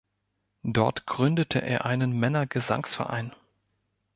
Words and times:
Dort 0.63 1.05
gründete 1.05 1.61
er 1.61 1.85
einen 1.85 2.11
Männergesangsverein. 2.19 3.35